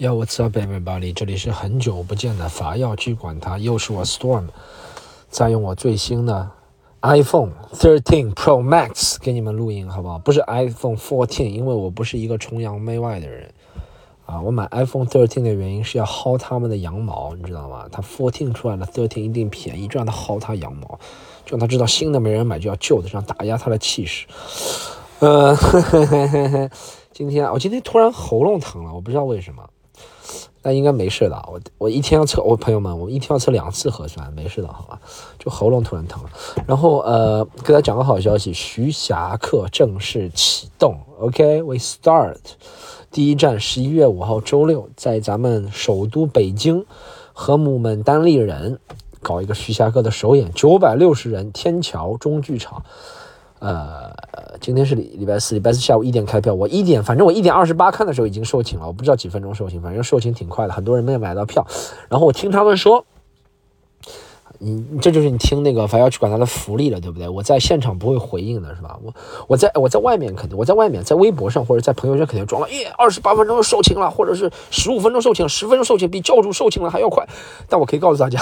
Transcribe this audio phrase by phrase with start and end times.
[0.00, 1.12] Yo, what's up, everybody？
[1.12, 4.44] 这里是很久不见的伐要去管它，又是我 Storm，
[5.28, 6.48] 在用我最新的
[7.02, 10.16] iPhone 13 Pro Max 给你们录音，好不好？
[10.20, 13.52] 不是 iPhone 14，因为我不是一个崇洋媚外的人
[14.24, 14.40] 啊。
[14.40, 17.88] 我买 iPhone 13的原因是要薅他们的羊毛，你知道吗？
[17.90, 20.96] 它14出来了，13一定便宜，就让他薅他羊毛，
[21.44, 24.28] 就让他知道新的没人买，就要旧的，这样打压他的气势。
[25.18, 25.56] 呃，
[27.12, 29.68] 今天我今天突然喉咙疼了，我不知道为什么。
[30.60, 35.00] 那应该没事的，我我一天要测，我朋友们，我一天要测两次核酸，没事的，好吧？
[35.38, 36.30] 就喉咙突然疼了。
[36.66, 42.38] 然后呃，给大家讲个好消息，徐霞客正式启动，OK，We start，
[43.10, 46.84] 第一站十一月五号周六，在咱们首都北京
[47.32, 48.80] 和姆门单立人
[49.22, 52.84] 搞一个徐霞客的首演，九百六十人，天桥中剧场。
[53.60, 54.14] 呃，
[54.60, 56.54] 今天是礼礼拜四，礼拜四下午一点开票。
[56.54, 61.66] 我一点，反正我一点二十八看的时候已经售罄了，我不知道几分钟售罄，反正售罄挺快的，很多人没有买到票。
[62.08, 63.04] 然后我听他们说，
[64.58, 67.28] 你这就是你听那个，反要去管他的福利了，对不对？
[67.28, 68.96] 我在现场不会回应的，是吧？
[69.02, 69.12] 我
[69.48, 77.28] 我在我在外面肯定，我在外面在微博上或者在朋友圈肯定装了，耶，二十八分钟售罄了，或者是十五分钟售罄，十分钟售罄，比教主售罄了还要快。
[77.68, 78.40] 但我可以告诉大家。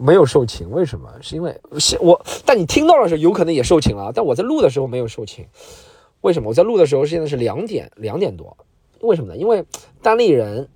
[0.00, 1.10] 没有售罄，为什么？
[1.20, 1.54] 是因为
[2.00, 5.44] 我，但你听到的时候有可能也售罄了，但我在录的时候没有售罄，
[6.22, 6.48] 为什么？
[6.48, 8.56] 我在录的时候现在是两点两点多，
[9.00, 9.36] 为什么呢？
[9.36, 9.64] 因为
[10.00, 10.68] 单立人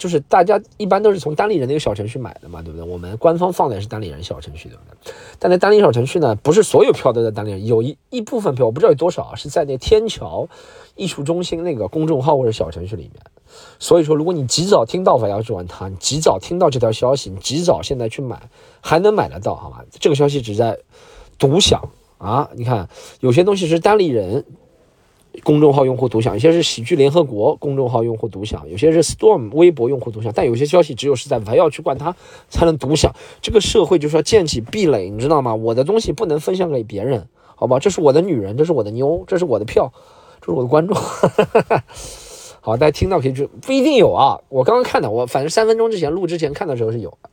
[0.00, 2.88] 就是大家一般都是从单立人那个小程序买的嘛，对不对？
[2.88, 5.12] 我们官方放的也是单立人小程序，对不对？
[5.38, 10.48] 但在单立人小程序呢，不是所有票都在单立人，有一一部分票我不知道有多少是在那天桥
[10.96, 13.22] 艺术中心那个公众号或者小程序里面。
[13.78, 18.48] 所以说，如果你及早听到法要去玩它，你及早听到这条消息，你及早现在去买，
[18.80, 19.84] 还能买得到，好吧？
[19.90, 20.78] 这个消息只在
[21.38, 22.48] 独享啊！
[22.54, 22.88] 你看，
[23.20, 24.46] 有些东西是单立人
[25.42, 32.14] 公众号用户独享，有些是喜剧联合国公众号用户独享，有些是 Storm 微博用户独享，但有些消息只有是在法要去管它
[32.48, 33.14] 才能独享。
[33.40, 35.54] 这个社会就是要建起壁垒，你知道吗？
[35.54, 37.78] 我的东西不能分享给别人，好吧？
[37.78, 39.92] 这是我的女人，这是我的妞，这是我的票，
[40.40, 40.96] 这是我的观众。
[42.60, 44.40] 好，大家听到可以去不一定有啊。
[44.48, 47.30] 我刚刚看的，我反正三分钟之前录之前看的时候是有的，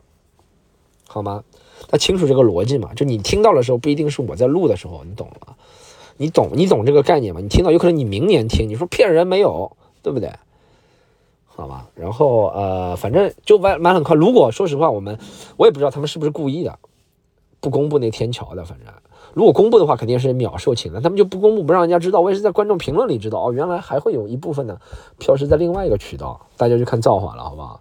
[1.08, 1.44] 好吗？
[1.90, 2.94] 他清楚这个逻辑嘛？
[2.94, 5.56] 就你听到的时候不一定是我在录的时候，你懂了？
[6.17, 7.39] 你懂你懂这个概念吗？
[7.41, 10.31] 你听到有可能你明年听，你说骗人没有，对不对？
[11.45, 11.88] 好吧。
[11.95, 14.16] 然后呃，反正就买买很快。
[14.16, 15.17] 如果说实话，我们
[15.57, 16.78] 我也不知道他们是不是故意的，
[17.59, 18.88] 不公布那天桥的，反正。
[19.33, 21.00] 如果公布的话，肯定是秒售罄的。
[21.01, 22.22] 他们就不公布，不让人家知道。
[22.22, 24.81] 我也是在观众评论里知道哦，原来还会有一部分的
[25.19, 27.79] 票是在另外一个渠道，大家就看造化了，好不好？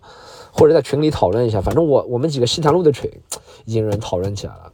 [0.53, 1.61] 或者在群里讨论一下。
[1.63, 3.11] 反正我我们几个西坛路的群
[3.65, 4.73] 已经有人讨论起来了，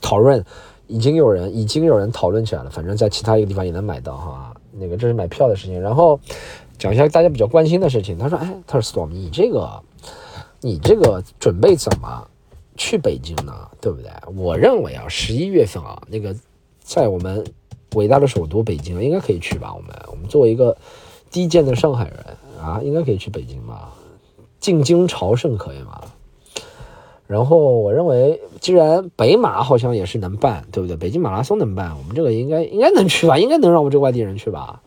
[0.00, 0.44] 讨论
[0.88, 2.70] 已经有人已经有人讨论起来了。
[2.70, 4.52] 反正在其他一个地方也能买到哈。
[4.72, 5.80] 那个这是买票的事情。
[5.80, 6.18] 然后
[6.76, 8.18] 讲一下大家比较关心的事情。
[8.18, 9.80] 他说：“哎，他说 Storm，你这个
[10.60, 12.26] 你这个准备怎么？”
[12.80, 14.08] 去北京呢，对不对？
[14.36, 16.32] 我认为啊，十一月份啊，那个
[16.78, 17.44] 在我们
[17.96, 19.74] 伟大的首都北京，应该可以去吧？
[19.74, 20.76] 我们我们作为一个
[21.28, 22.16] 低贱的上海人
[22.62, 23.92] 啊，应该可以去北京吧？
[24.60, 26.00] 进京朝圣可以吗？
[27.28, 30.96] 然后我认为，既然北马好像也是能办，对不对？
[30.96, 33.38] 北京马拉松能办，我们这个应该应该能去吧？
[33.38, 34.80] 应该能让我们这外地人去吧？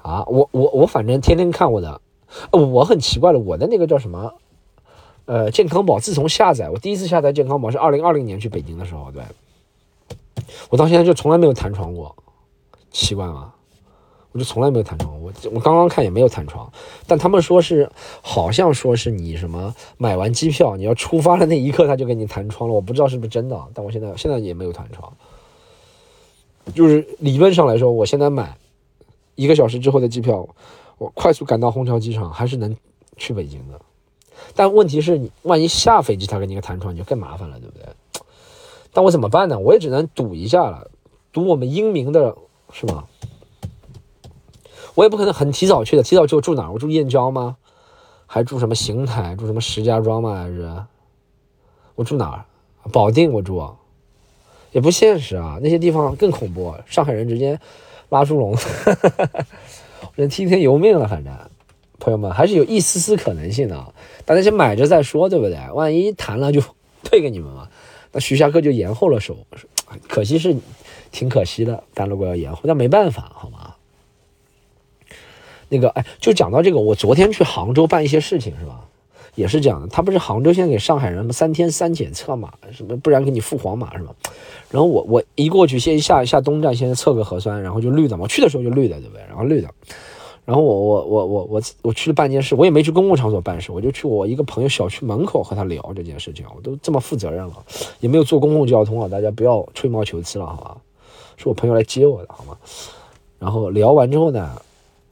[0.00, 2.00] 啊，我我我反正天天看我的，
[2.50, 4.32] 我很奇怪的，我的那个叫什么？
[5.26, 9.22] 呃，健康宝自从下载，我第一次下载健康宝是二零二零年去北京的时候，对，
[10.70, 12.16] 我到现在就从来没有弹窗过，
[12.90, 13.52] 奇怪吗？
[14.36, 16.70] 我就从来没有弹窗，我我刚刚看也没有弹窗，
[17.06, 25.10] 但他们说是好像说是你什么买完机票你要出发的那一刻他就给你弹窗了，我不知道是不是真的，但我现在现在也没有弹窗，
[26.74, 28.58] 就是理论上来说，我现在买
[29.36, 30.46] 一个小时之后的机票，
[30.98, 32.76] 我快速赶到虹桥机场还是能
[33.16, 33.80] 去北京的。
[34.54, 37.86] 但问题是你万一下飞机他给你个弹窗，你就更麻烦了，对不对？
[38.92, 39.58] 但我怎么办呢？
[39.58, 40.90] 我也只能赌一下了，
[41.32, 42.36] 赌我们英明的，
[42.70, 43.04] 是吗？
[44.96, 46.72] 我也不可能很提早去的，提早去我住哪儿？
[46.72, 47.56] 我住燕郊吗？
[48.26, 49.36] 还住什么邢台？
[49.36, 50.34] 住什么石家庄吗？
[50.34, 50.68] 还是
[51.94, 52.44] 我住哪儿？
[52.90, 53.76] 保定我住，
[54.72, 57.60] 也不现实啊，那些地方更恐怖，上海人直接
[58.08, 58.56] 拉猪笼，
[60.16, 61.32] 人听天由命了，反正。
[61.98, 63.94] 朋友们，还是有一丝丝可能性的，
[64.24, 65.58] 大家先买着再说，对不对？
[65.72, 66.60] 万一谈了就
[67.02, 67.68] 退给你们嘛。
[68.12, 69.36] 那徐霞客就延后了手，
[70.06, 70.54] 可惜是
[71.10, 73.55] 挺可惜的，但如果要延后，那没办法，好吗？
[75.68, 78.80] 那个，哎，就讲到这个，我昨天去杭州办一些事情，是吧？
[79.34, 84.14] 也是这样的，他不是杭州现在给上海人三天三检测嘛，什么不然给你付黄码是吧？
[84.70, 89.22] 然后我我一过去先下下东站先测个核酸，然后就绿的嘛，我去的时候就绿的，对不对？
[89.28, 89.68] 然后绿的。
[90.46, 96.46] 然后我我我我我我去了办件事，我也没去公共场所办事，我就去我一个朋友小区门口和他聊这件事情。
[96.54, 97.52] 我都这么负责任了，
[97.98, 100.76] 也没有坐公共交通啊，大家不要吹毛求疵了，好吧？
[101.36, 102.56] 是我朋友来接我的，好吗？
[103.40, 104.62] 然后聊完之后呢，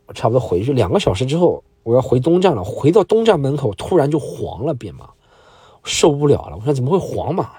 [0.06, 2.62] 我差不多回去两个小时之后，我要回东站了。
[2.62, 5.10] 回到东站门口，突然就黄了，编码
[5.82, 6.56] 受不了了。
[6.56, 7.50] 我说怎么会黄码？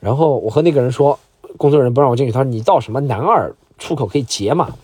[0.00, 1.18] 然后我和那个人说，
[1.56, 4.74] 工作人员不让我进去，他说你到什么南二出口可以解码。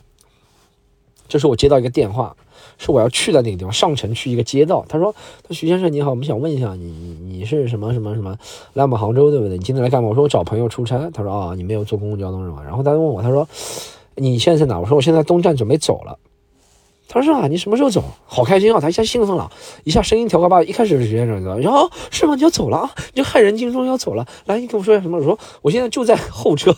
[1.29, 2.37] 这时我接到一个电话，
[2.77, 4.85] 是我要去的那个地方，上城区一个街道。
[4.87, 8.37] 他说：“他徐先生你好，我们想问一下你，你你是什么什么什么
[8.75, 9.57] 来我们杭州对不对？
[9.57, 13.49] 你今天来干嘛？”我说：“我找朋友出差。”他说：“啊，你没有坐公共交通是吧？”然后他问我，他说
[14.17, 16.19] ：“你现在在哪？”我说：“我现在东站准备走了。”
[17.13, 18.03] 他说：“啊，你什么时候走？
[18.25, 19.51] 好开心啊！”他一下兴奋了，
[19.85, 20.63] 一下声音调高吧。
[20.63, 22.35] 一开始是徐先生，然后是吗？
[22.35, 22.91] 你要走了啊？
[23.13, 24.27] 你就害人精说要走了。
[24.47, 25.19] 来，你跟我说下什么？
[25.19, 26.75] 我说：“我现在就在候车，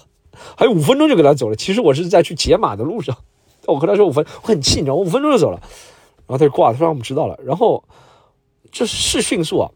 [0.57, 1.55] 还有五分钟就给他走了。
[1.55, 3.17] 其实我是在去解码的路上。”
[3.67, 5.59] 我和他说五分，我很气，你知道，我五分钟就走了，
[6.27, 7.85] 然后他就挂了，他说我们知道了，然后
[8.73, 9.71] 就是迅速啊，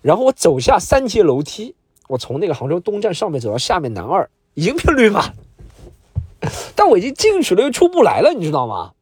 [0.00, 1.76] 然后我走下三阶楼梯，
[2.08, 5.32] 我从那个杭州东站上面走到下面南二，已经变绿码，
[6.74, 8.92] 但我已经进去了，又出不来了，你知道吗？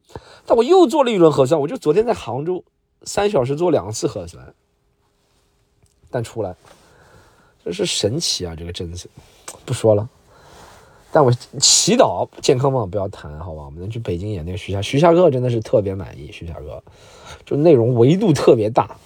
[0.49, 2.65] 但我又做了一轮核酸，我就昨天在杭州
[3.03, 4.55] 三小时做两次核酸，
[6.11, 6.55] 但出来，
[7.63, 9.11] 这是神奇啊，这个政策，
[9.67, 10.09] 不说了。
[11.13, 11.31] 但我
[11.61, 13.65] 祈祷健康嘛不要谈，好吧？
[13.67, 16.31] 我们能去北京演那个徐霞，徐霞客真的是特别满意。
[16.33, 16.83] 徐霞客
[17.45, 18.97] 就内容维度特别大，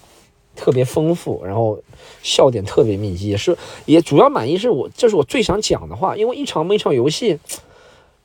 [0.55, 1.77] 特别丰富，然后
[2.21, 7.37] 笑点特别密集，也是也主要满意是我这是我最想讲的话，因为一场每场游戏。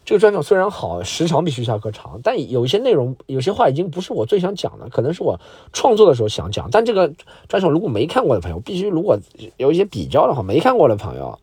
[0.08, 5.38] 这个专场虽然好，时长比徐霞客长，但有一些内容、有些话已经不是我最想讲的，可能是我
[5.70, 6.66] 创作的时候想讲。
[6.72, 7.12] 但这个
[7.46, 9.19] 专场如果没看过的朋友，必须如果
[9.58, 11.38] 有一些比较的话，没看过的朋友，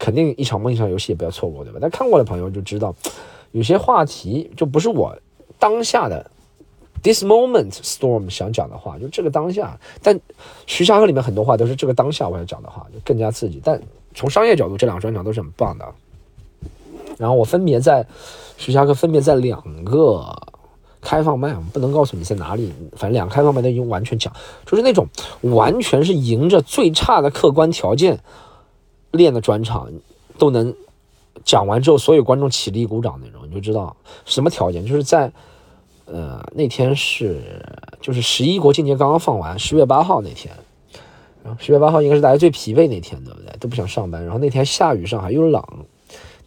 [0.00, 1.78] 肯定一场梦一场游戏也不要错过，对吧？
[1.80, 2.92] 但看过的朋友就知道，
[3.52, 5.16] 有些话题就不是我
[5.56, 6.28] 当下的
[7.04, 9.78] this moment storm 想讲的话，就这个当下。
[10.02, 10.20] 但
[10.66, 13.60] 徐霞客里面很多话都是这个当下我要讲的话，就更加刺激。
[13.62, 13.80] 但
[14.12, 15.86] 从商业角度，这两个专场都是很棒的。
[17.18, 18.06] 然后我分别在
[18.56, 20.24] 徐霞客分别在两个
[21.00, 24.32] 开放麦，我不能告诉你在哪里，反正两个开放麦都已经完全讲，
[24.64, 25.06] 就是那种
[25.42, 28.20] 完全是迎着最差的客观条件
[29.10, 29.90] 练的专场，
[30.38, 30.74] 都能
[31.44, 35.32] 讲完之后所有观众起立鼓掌那种，你就知道什么条件，就是在
[36.06, 37.40] 呃那天是
[38.00, 40.52] 就是十一国庆节刚刚放完，十月八号那天，
[41.44, 43.56] 然后十月八号应该是大家最疲惫那天，对不对？
[43.58, 45.62] 都不想上班，然后那天下雨，上海又冷。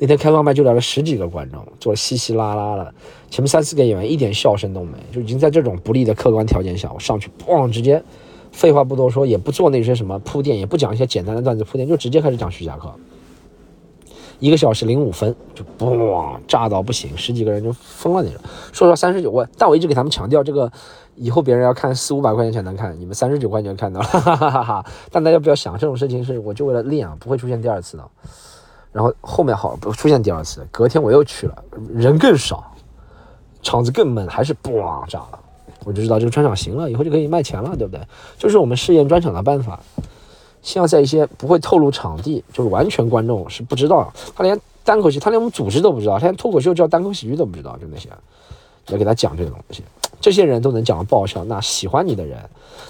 [0.02, 2.92] 那天开放麦就来了十几个观众，坐稀稀拉拉的，
[3.30, 8.04] 前面三四个演员一点笑声都没，就已经在这种不利的客观条件下，我上去咣直接，
[8.52, 12.92] 废话不多说，也不做那些什么铺垫，也不讲一些简单的段子铺垫，就直接开始讲徐霞客。
[14.40, 18.42] 一个小时零五分就咣炸到不行，十几个人就疯了那种。
[18.74, 20.72] 说说三十九万，但我一直给他们强调，这个
[21.14, 24.86] 以后别人要看四五百块钱才能看，你们三十九块钱看到了，哈哈哈哈。
[25.12, 28.04] 但大家不要想这种事情是我就为了练啊，不会出现第二次的。
[28.92, 32.72] 然后后面好不出现第二次，隔天我又去了，人更少，
[33.62, 35.40] 场子更闷，还是嘣炸了，
[35.86, 38.02] 我就知道这个专场行了，以后就可以卖钱了，对不对？
[38.38, 39.80] 就是我们试验专场的办法，
[40.62, 48.10] 先要在一些不会透露场地，就是完全观众是不知道，他连单口戏，他连我们组织都不知道，他连脱口秀叫单口喜剧都不知道，就那些，
[48.88, 49.84] 要给他讲这个东西，
[50.20, 52.38] 这些人都能讲的爆笑，那喜欢你的人，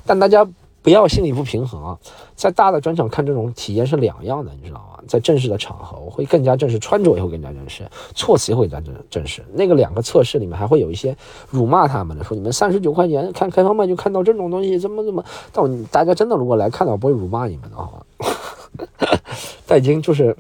[0.05, 0.48] 但大家。
[0.81, 1.97] 不要心理不平衡啊，
[2.35, 5.03] 在大的专场看这种体验是两样的，你知道吗？
[5.07, 7.83] 在正式的场合，我会更加正式，穿着也会更加正式，
[8.15, 9.43] 措辞也会更加正正式。
[9.53, 11.15] 那个两个测试里面还会有一些
[11.50, 15.23] 辱骂他们的，说你们三十九块钱看开放麦就看到这种东西，怎么怎么？
[15.51, 18.27] 但大家真的如果来看到，不会辱骂你们的好吗？
[19.67, 20.35] 但已经就是，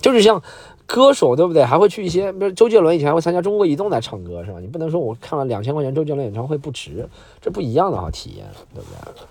[0.00, 0.42] 就是像。
[0.86, 1.64] 歌手对不对？
[1.64, 4.60] 还会去一些，比如周杰伦以前还会参加中国移动来唱歌，是吧？
[4.60, 7.08] 你不能说我看了两千块钱周杰伦演唱会不值，
[7.40, 9.22] 这不一样的哈体验，对不对？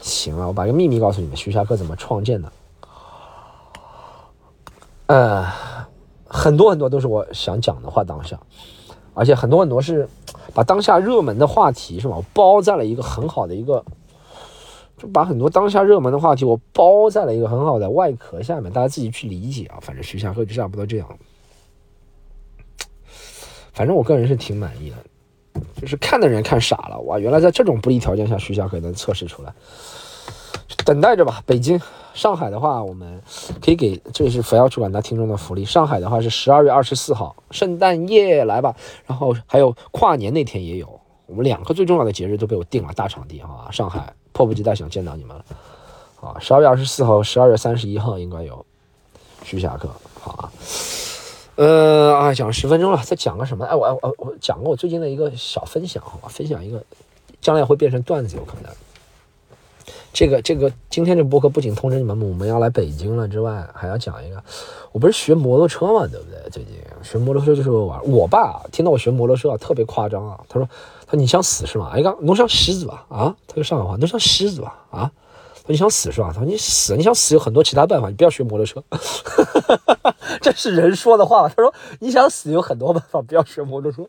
[0.00, 2.52] 行了，我把一个秘密告诉你们，徐霞客怎么创建的？
[5.06, 5.46] 呃，
[6.26, 8.38] 很多很多都是我想讲的话当下，
[9.14, 10.08] 而且很多很多是
[10.52, 13.84] 把当下热门的话题是吧，包在了一个很好的一个。
[14.98, 19.78] 就把很多当下热门的话题，我包在了一个很好的外壳下面，大家自己去理解啊。
[19.80, 21.08] 反正徐霞客就差不多这样。
[23.72, 24.96] 反正我个人是挺满意的，
[25.80, 27.16] 就是看的人看傻了哇！
[27.16, 29.54] 原来在这种不利条件下，徐霞客能测试出来。
[30.84, 31.80] 等待着吧，北京、
[32.12, 33.22] 上海的话，我们
[33.62, 35.64] 可以给这是佛耀出版他听众的福利。
[35.64, 38.74] 上海的话是十二月二十四号，圣诞夜来吧，
[39.06, 44.12] 然后还有跨年那天也有，我们两个最重要的节日都被我定了大场地啊，上海。
[44.32, 45.44] 迫不及待想见到你们了，
[46.20, 46.36] 啊！
[46.38, 48.64] 十二月二十四号、十二月三十一号应该有
[49.44, 49.88] 徐霞客，
[50.20, 50.52] 好啊。
[51.56, 53.64] 呃啊，讲十分钟了，再讲个什么？
[53.66, 56.28] 哎，我我我讲个我最近的一个小分享，好吧？
[56.28, 56.84] 分享一个，
[57.40, 58.70] 将来会变成段子，有可能。
[60.18, 64.42] 这个这个，今天这播客不仅通知你们我们要来北京了之外，还要讲一个，
[64.90, 66.50] 我不是学摩托车嘛，对不对？
[66.50, 68.04] 最近学摩托车就是玩。
[68.04, 70.68] 我爸听到我学摩托车啊，特别夸张啊，他说
[71.06, 71.92] ：“他说你想死是吗？
[71.94, 73.06] 哎，刚侬想死是吧？
[73.08, 74.74] 啊，他说上海话，侬想死是吧？
[74.90, 75.08] 啊，
[75.54, 76.32] 他说你想死是吧？
[76.34, 78.82] 他说你死，你想死有很多其他办法，你不要学摩托车。
[80.42, 81.48] 这是人说的话。
[81.48, 84.04] 他说你想死有很多办法，不要学摩托车。”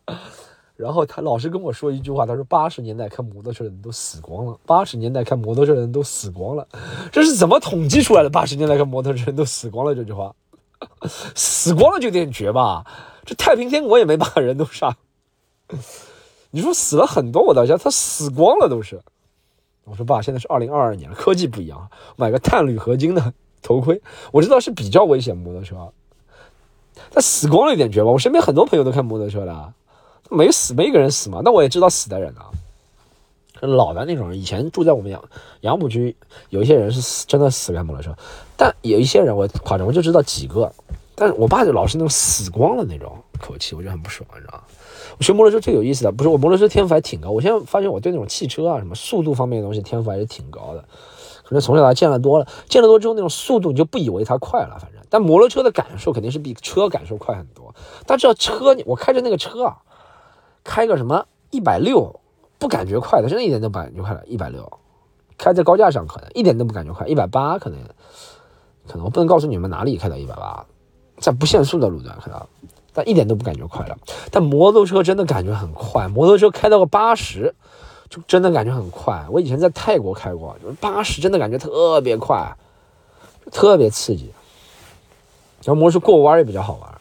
[0.79, 6.65] 然后他老是跟我说一句话，他说八十年代开摩托车的人都死光了，八十年代开摩托车的人都死光了，
[7.11, 8.29] 这是怎么统计出来的？
[8.29, 10.33] 八十年代开摩托车人都死光了这句话，
[11.35, 12.85] 死光了就有点绝吧？
[13.25, 14.95] 这太平天国也没把人都杀，
[16.51, 19.01] 你说死了很多，我倒想他死光了都是。
[19.83, 25.91] 我说爸，现在是二零二二年了，科技不一样，买个碳铝合金的头盔，我知道是比较危险摩托车，
[27.11, 28.11] 他死光了有点绝吧？
[28.11, 29.73] 我身边很多朋友都开摩托车的。
[30.29, 31.41] 没死，没一个人死嘛。
[31.43, 32.51] 那我也知道死的人啊，
[33.61, 34.35] 老的那种。
[34.35, 35.23] 以前住在我们杨
[35.61, 36.15] 杨浦区，
[36.49, 38.15] 有一些人是死，真的死开摩托车。
[38.55, 40.71] 但有一些人我夸张，我就知道几个。
[41.15, 44.63] 但是我爸就老是那种死光了那种口气，我就很不爽，你知道
[45.17, 47.29] 我学摩托车最有意思的，不是我摩托车天赋还挺高。
[47.29, 50.85] 我现在发现我对那种汽车啊什么速度方面的东西天赋还是挺高的。
[51.43, 55.01] 可能从小到大见了多了，见了多之后那种速度你就不以为它快了，反正。
[55.09, 57.75] 但摩托车的感受肯定是比车感受快很多。
[58.05, 59.77] 但知道车，我开着那个车啊。
[60.69, 62.19] 开个什么一百六，
[62.59, 64.23] 不感觉快的，真的一点都不感觉快了。
[64.27, 64.71] 一百六，
[65.35, 67.07] 开在高架上可能一点都不感觉快。
[67.07, 67.79] 一百八可能，
[68.87, 70.63] 可能我不能告诉你们哪里开到一百八，
[71.17, 72.47] 在不限速的路段开到，
[72.93, 73.97] 但一点都不感觉快了。
[74.29, 77.55] 但摩托车真的感觉很快，摩托车开到个八十，
[78.07, 79.25] 就真的感觉很快。
[79.31, 82.55] 我以前在泰国开过，就是八十真的感觉特别快，
[83.51, 84.31] 特别刺激。
[85.63, 86.98] 然后摩托车过弯也比较好玩。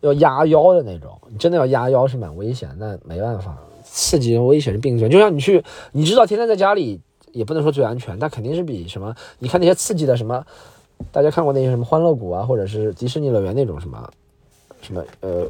[0.00, 5.10] 要压腰的那种，你真的要压腰是蛮危险，那没办法，刺激危险是并存。
[5.10, 5.62] 就像你去，
[5.92, 7.00] 你知道天天在家里
[7.32, 9.14] 也不能说最安全，但肯定是比什么？
[9.38, 10.44] 你看那些刺激的什么，
[11.10, 14.10] 大家看过那些什么欢乐谷啊，或者是迪士尼乐园那种什么，
[14.80, 15.46] 什么呃。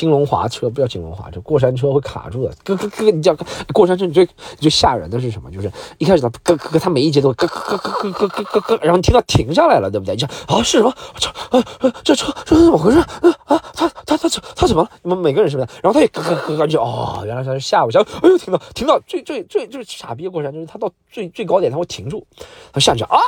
[0.00, 2.54] 金龙滑车不叫金龙滑车，过山车会卡住的。
[2.64, 3.36] 咯咯咯，你叫
[3.74, 4.26] 过山车，你最
[4.58, 5.50] 最吓人的是什么？
[5.50, 10.14] 就是一开始它咯咯咯，它每一节都咯咯咯咯咯咯咯咯，然后你听到停下来了，对不对？
[10.14, 10.90] 你想啊是什么？
[11.14, 12.98] 我操啊啊这车这是怎么回事？
[12.98, 13.06] 啊
[13.44, 14.90] 啊他他他怎他怎么了？
[15.02, 15.68] 你们每个人是不是？
[15.82, 18.00] 然后他也咯咯咯咯就哦，原来他是吓我一跳。
[18.22, 22.24] 哎呦，停到停到最最最就是傻逼过山，就是他到最最高点他会停住，
[22.72, 23.18] 他下去啊，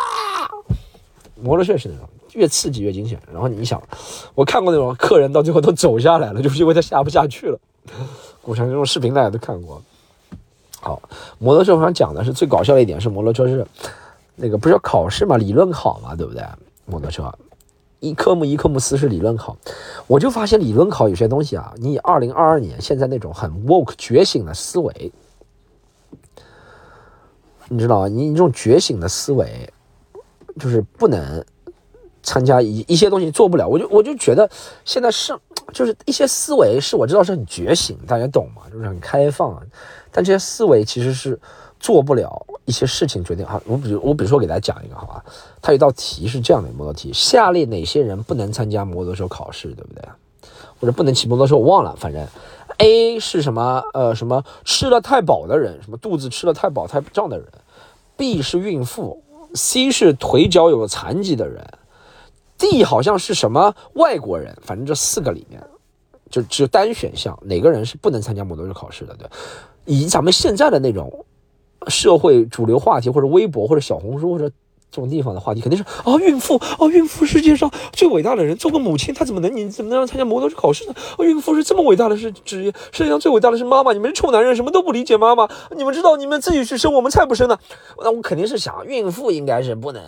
[1.43, 2.09] 摩托车是那种。
[2.35, 3.79] 越刺激越惊险，然后你想，
[4.35, 7.59] 我看过那种客人到最后都走下来了，就是因为他下不下去了。
[8.41, 9.83] 古城这种视频大家都看过。
[10.81, 11.03] 好，
[11.39, 13.67] 摩托车我想讲的是最搞笑的一点是摩托车是
[14.35, 16.43] 那个不是要考试嘛，理论考嘛，对不对？
[16.87, 17.31] 摩托车
[18.01, 19.55] 一科目一科目四是理论考，
[20.07, 25.13] 我就发现理论考有些东西啊，你以二零二二年现在那种很 woke 觉醒的思维，
[27.69, 28.09] 你知道吗？
[28.09, 29.71] 你你这种觉醒的思维
[30.59, 31.45] 就是不能。
[32.25, 34.49] 参加一一些东西做不了，我就我就觉得
[34.85, 35.37] 现在是
[35.73, 38.63] 就是一些思维是我知道是很觉醒，大家懂吗？
[38.71, 39.61] 就是很开放，
[40.13, 41.37] 但这些思维其实是
[41.81, 43.61] 做不了一些事情决定哈。
[43.67, 45.25] 我比如我比如说给大家讲一个好吧，
[45.61, 50.05] 它有道题是这样的摩托题：下列哪些人不能参加摩托车考试，对不对？
[50.79, 51.57] 或者不能骑摩托车？
[51.57, 52.25] 我忘了，反正
[52.79, 57.49] A 是什么呃什么吃了太饱的人，什么肚子吃的太饱太胀的人
[58.17, 59.21] ；B 是孕妇
[59.55, 61.67] ；C 是腿脚有残疾的人。
[62.59, 65.61] D 好像是什么外国人，反正这四个里面
[66.31, 69.17] 就只有单选项，哪个人是不能参加摩托车考试的？
[69.17, 69.29] 对，
[69.85, 71.27] 以咱们现在的那种
[71.89, 74.49] 社会主流话题，或者微博，或者小红书，或者
[74.93, 80.95] 这种地方的话题，肯定是啊，孕妇啊，孕妇世界上最伟大的人，做个母亲，她怎么能你怎么能让参加摩托车考试呢？
[81.17, 87.59] 啊，孕妇是这么伟大的是职业，世界上最伟大的是妈妈，你们是臭男人，什么都不理解妈妈，你们知道你们自己去生，我们才不生呢。
[87.99, 90.03] 那我肯定是想，孕妇应该是不能。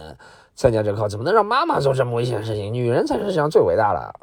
[0.56, 2.72] 参加这个考怎么能让妈妈做这么危险的事情？
[2.72, 4.14] 女人才是世界上最伟大的，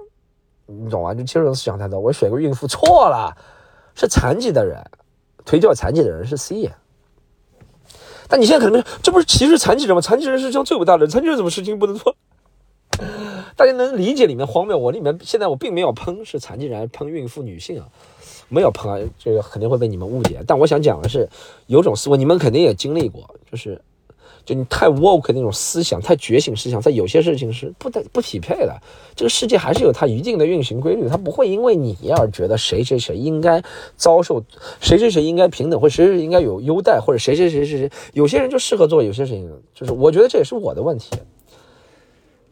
[0.66, 1.14] 你懂吗？
[1.14, 2.00] 就接受思想太多。
[2.00, 3.36] 我选个孕妇错了，
[3.96, 4.82] 是残疾的人，
[5.44, 6.72] 腿脚残疾的人是 C。
[8.32, 10.00] 但你现在可能这不是歧视残疾人吗？
[10.00, 12.16] 残疾人是世界上最伟大的，残疾人什么事情不能做？
[13.58, 14.78] 大家能理解里面荒谬？
[14.78, 17.86] 我里面现在我并没有喷是残疾人，喷孕妇女性啊，
[18.48, 20.42] 没有喷啊，这个肯定会被你们误解。
[20.48, 21.28] 但我想讲的是，
[21.68, 23.82] 有种思维你们肯定也经历过，就是。
[24.44, 28.76] 就你太 woke 那种思想，太觉醒思想，在有些事情是不得不匹配的。
[29.16, 33.62] 这个世界还是有它一定的运行规律，它不会因为你而觉得谁谁谁应该
[33.96, 34.44] 遭受，
[34.80, 39.48] 谁谁谁应该平等，或谁谁应该有优待，或者谁谁谁谁谁，有些人就适合做有些事情。
[39.76, 41.12] 就是我觉得这也是我的问题。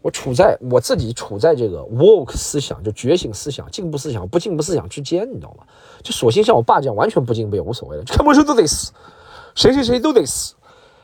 [0.02, 5.66] 我处在我自己处在这个 woke 思想，就觉醒思想、进步思想、不进步思想之间，你知道吗？
[6.02, 8.94] 就索性像我爸这样，完全不进步也无所谓了，什么人都得死，
[9.56, 10.54] 谁谁谁都得死，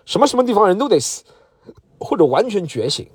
[0.06, 1.24] 什么什么地方人都得死，
[2.00, 3.08] 或者完全觉醒，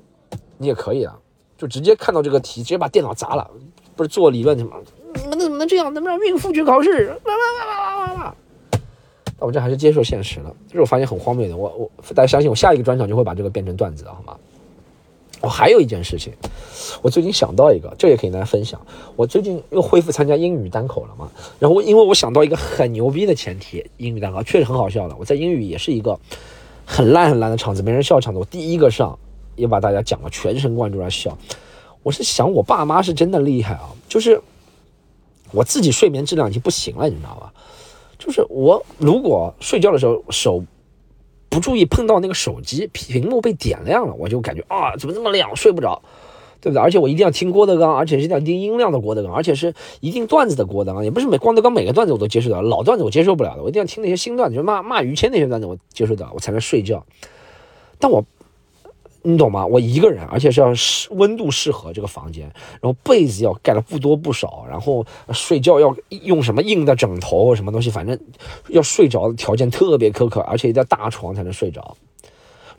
[0.59, 1.17] 你也可以啊，
[1.57, 3.51] 就直接看到这个题，直接把电脑砸了，
[3.97, 4.77] 不是做理论什么？
[5.15, 5.93] 你们怎么能这样？
[5.93, 7.09] 能不能让孕妇去考试？
[7.25, 8.37] 哇哇哇哇哇哇！
[9.39, 11.57] 那我这还是接受现实了，这是我发现很荒谬的。
[11.57, 14.37] 我我大家相信我，下一个专场就会把这个变成段子的，好吗？
[15.41, 16.35] 我还有一件事情，
[17.01, 18.79] 我最近想到一个，这也可以跟大家分享。
[19.17, 25.17] 我最近又恢复参加英语单口了嘛，然后因为我想到一个很牛逼的前提，英语单口确实很好笑的。
[25.19, 26.21] 我在英语也是一个
[26.91, 29.17] 很烂很烂的场子，没人笑场子，我第一个上，
[29.55, 31.39] 也把大家讲了全神贯注来笑。
[32.03, 34.41] 我是想，我爸妈是真的厉害啊，就是
[35.53, 37.53] 我自己睡眠质量已经不行了，你知道吧？
[38.19, 40.65] 就是我如果睡觉的时候手。
[41.53, 46.01] 不注意碰到那个手机屏幕被点亮了，我就感觉啊，怎么这么亮，睡不着，
[46.61, 46.83] 对不对？
[46.83, 57.05] 而且我一定要听郭德纲，而且是一定音量的郭德纲，而且是一定段子的郭德纲，也不是每郭德纲每个段子我都接受的，老段子我接受不了的，我一定要听那些新段子，就骂骂于谦那些段子我接受得了，我才能睡觉。
[57.99, 58.25] 但我。
[59.23, 59.67] 你懂吗？
[59.67, 62.51] 我一个人，而且是要适温度适合这个房间，
[62.81, 68.19] 然后被子要盖的不多不少，然后睡觉要用什么硬的枕头什么东西，反正
[68.69, 71.95] 要睡着的条件特别苛刻，而且一定要大床才能睡着。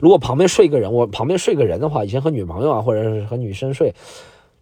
[0.02, 3.94] 如果旁边睡一个人，我旁边睡个人的话，以前和女朋友啊，或者是和女生睡，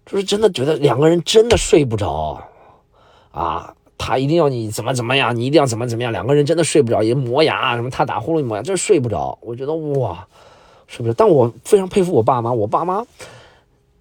[0.05, 2.39] 就是真的觉得两个人真的睡不着
[3.31, 3.75] 啊。
[3.97, 9.39] 他一定要你怎么怎么样，你一定要怎么怎么样，两个人真的睡不着，也磨牙什么，他打呼噜磨牙，真睡不着。
[9.41, 10.29] 我觉得哇。
[10.93, 11.15] 是不是？
[11.15, 12.53] 但我非常佩服我爸妈。
[12.53, 13.07] 我爸妈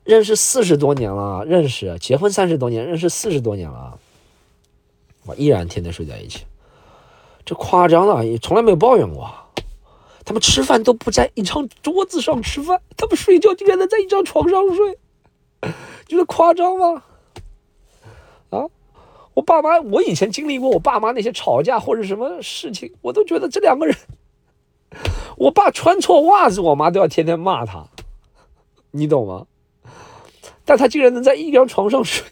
[0.04, 3.96] 认识四十多年了，认识结婚三十多年，认识四十多年了，
[5.28, 6.46] 我依然天天睡在一起，
[7.46, 9.30] 这夸张了，也从来没有抱怨过。
[10.30, 14.96] 他们吃饭都不在一张桌子上吃饭，他们睡觉竟然能在一张床上睡，
[16.06, 17.04] 觉得夸张吗？
[18.52, 18.64] 啊，
[19.34, 23.96] 我爸妈，我以前经历过我爸妈那些吵架或者什么事情，我都觉得这两个人。
[25.36, 27.88] 我爸穿错袜子，我妈都要天天骂他，
[28.92, 29.48] 你懂吗？
[30.64, 32.24] 但他竟然能在一张床上睡，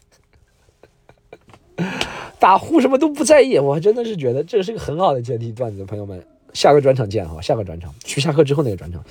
[2.38, 5.84] 打呼什么都不在意，我真的是觉得这是个很好的阶梯段子。
[5.84, 9.02] 朋友们，下个专场见哈，下个专场，徐霞客之后那个专场，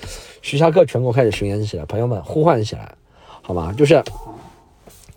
[0.42, 2.94] 徐霞客全国开始巡演起来，朋友们呼唤起来，
[3.42, 3.74] 好吗？
[3.76, 4.02] 就是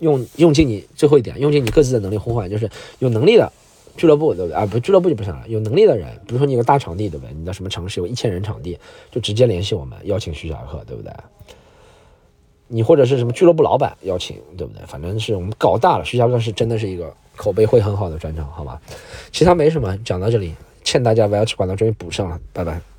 [0.00, 3.50] 用用尽你最后一点，用尽你各自的能力呼唤，就是有能力的。
[3.94, 4.64] 俱乐部对不对啊？
[4.64, 5.44] 不，俱乐部就不行了。
[5.48, 7.34] 有能力的人，比如说你有个大场地，对不对？
[7.34, 8.78] 你在什么城市有一千人场地，
[9.10, 11.12] 就直接联系我们，邀请徐霞客，对不对？
[12.68, 14.82] 你或者是什么俱乐部老板邀请，对不对？
[14.86, 18.80] 反正是我们搞大了，徐霞客是真的是一个口碑会很好的专场，好吧？
[19.30, 20.54] 其他没什么，讲到这里，
[20.92, 22.91] 欠大家 v 要去管道终于补上了，拜拜。